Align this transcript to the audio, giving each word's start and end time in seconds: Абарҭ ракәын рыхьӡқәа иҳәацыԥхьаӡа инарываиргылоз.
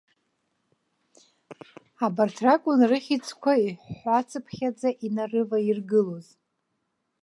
Абарҭ 2.05 2.37
ракәын 2.45 2.79
рыхьӡқәа 2.89 3.53
иҳәацыԥхьаӡа 3.65 4.89
инарываиргылоз. 5.05 6.27